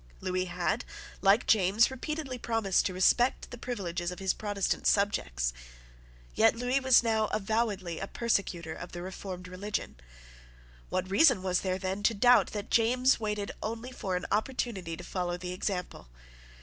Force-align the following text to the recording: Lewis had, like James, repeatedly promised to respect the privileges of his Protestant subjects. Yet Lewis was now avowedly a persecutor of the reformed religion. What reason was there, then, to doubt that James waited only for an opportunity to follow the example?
Lewis 0.19 0.47
had, 0.47 0.83
like 1.21 1.45
James, 1.45 1.91
repeatedly 1.91 2.39
promised 2.39 2.87
to 2.87 2.91
respect 2.91 3.51
the 3.51 3.55
privileges 3.59 4.09
of 4.09 4.17
his 4.17 4.33
Protestant 4.33 4.87
subjects. 4.87 5.53
Yet 6.33 6.55
Lewis 6.55 6.81
was 6.81 7.03
now 7.03 7.25
avowedly 7.27 7.99
a 7.99 8.07
persecutor 8.07 8.73
of 8.73 8.93
the 8.93 9.03
reformed 9.03 9.47
religion. 9.47 9.97
What 10.89 11.11
reason 11.11 11.43
was 11.43 11.61
there, 11.61 11.77
then, 11.77 12.01
to 12.01 12.15
doubt 12.15 12.47
that 12.47 12.71
James 12.71 13.19
waited 13.19 13.51
only 13.61 13.91
for 13.91 14.15
an 14.15 14.25
opportunity 14.31 14.97
to 14.97 15.03
follow 15.03 15.37
the 15.37 15.53
example? 15.53 16.07